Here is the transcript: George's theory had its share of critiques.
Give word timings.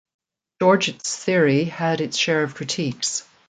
George's 0.59 0.95
theory 1.17 1.65
had 1.65 2.01
its 2.01 2.17
share 2.17 2.41
of 2.41 2.55
critiques. 2.55 3.23